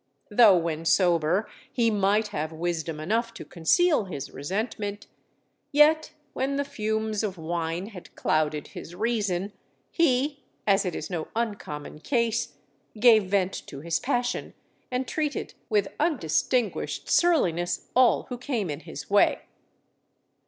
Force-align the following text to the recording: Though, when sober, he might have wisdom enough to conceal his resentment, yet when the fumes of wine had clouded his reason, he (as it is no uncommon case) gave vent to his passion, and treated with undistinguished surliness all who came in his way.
Though, 0.31 0.57
when 0.57 0.83
sober, 0.83 1.47
he 1.71 1.91
might 1.91 2.29
have 2.29 2.51
wisdom 2.51 2.99
enough 2.99 3.35
to 3.35 3.45
conceal 3.45 4.05
his 4.05 4.31
resentment, 4.31 5.05
yet 5.71 6.13
when 6.33 6.55
the 6.55 6.65
fumes 6.65 7.21
of 7.23 7.37
wine 7.37 7.85
had 7.89 8.15
clouded 8.15 8.69
his 8.69 8.95
reason, 8.95 9.53
he 9.91 10.41
(as 10.65 10.85
it 10.85 10.95
is 10.95 11.11
no 11.11 11.27
uncommon 11.35 11.99
case) 11.99 12.53
gave 12.99 13.25
vent 13.25 13.53
to 13.67 13.81
his 13.81 13.99
passion, 13.99 14.55
and 14.89 15.07
treated 15.07 15.53
with 15.69 15.87
undistinguished 15.99 17.07
surliness 17.07 17.89
all 17.95 18.23
who 18.29 18.39
came 18.39 18.71
in 18.71 18.79
his 18.79 19.07
way. 19.07 19.43